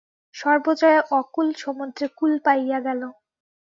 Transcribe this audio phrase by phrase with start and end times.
[0.35, 3.01] সর্বজয়া অকুল সমুদ্রে কুল পাইয়া গেল।